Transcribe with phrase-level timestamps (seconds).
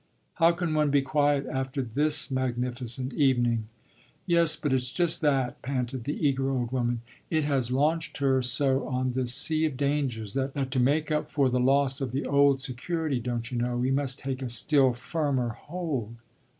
[0.41, 3.65] "How can one be quiet after this magnificent evening?"
[4.25, 7.01] "Yes, but it's just that!" panted the eager old woman.
[7.29, 11.49] "It has launched her so on this sea of dangers that to make up for
[11.49, 15.49] the loss of the old security (don't you know?) we must take a still firmer
[15.49, 16.15] hold."